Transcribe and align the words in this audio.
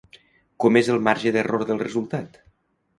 Com 0.65 0.79
és 0.81 0.89
el 0.95 1.03
marge 1.09 1.35
d'error 1.37 1.69
del 1.71 1.85
resultat? 1.87 2.45